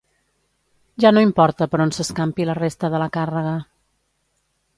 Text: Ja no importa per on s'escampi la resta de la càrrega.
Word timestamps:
Ja 1.03 1.11
no 1.17 1.23
importa 1.25 1.67
per 1.75 1.81
on 1.85 1.93
s'escampi 1.99 2.49
la 2.51 2.57
resta 2.61 2.91
de 2.95 3.03
la 3.05 3.11
càrrega. 3.19 3.53